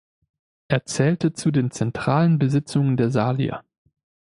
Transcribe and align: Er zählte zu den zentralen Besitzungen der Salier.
Er 0.67 0.83
zählte 0.87 1.31
zu 1.33 1.51
den 1.51 1.69
zentralen 1.69 2.39
Besitzungen 2.39 2.97
der 2.97 3.11
Salier. 3.11 3.63